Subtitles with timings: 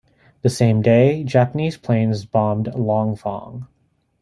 [0.41, 3.67] The same day Japanese planes bombed Langfang.